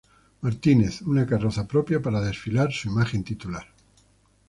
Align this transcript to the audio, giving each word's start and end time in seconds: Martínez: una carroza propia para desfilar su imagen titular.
Martínez: 0.45 0.97
una 1.03 1.27
carroza 1.27 1.67
propia 1.67 2.01
para 2.01 2.21
desfilar 2.21 2.71
su 2.73 2.87
imagen 2.87 3.23
titular. 3.23 3.67